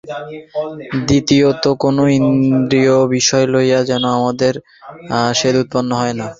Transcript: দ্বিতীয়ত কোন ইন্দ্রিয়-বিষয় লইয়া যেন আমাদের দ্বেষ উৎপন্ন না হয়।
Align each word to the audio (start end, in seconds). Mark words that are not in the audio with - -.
দ্বিতীয়ত 1.07 1.63
কোন 1.81 1.97
ইন্দ্রিয়-বিষয় 2.17 3.45
লইয়া 3.53 3.79
যেন 3.89 4.03
আমাদের 4.17 4.53
দ্বেষ 5.09 5.61
উৎপন্ন 5.61 5.89
না 5.89 5.97
হয়। 5.99 6.13